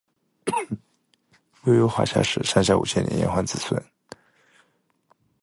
[1.65, 3.79] 悠悠华夏史上下五千年炎黄子孙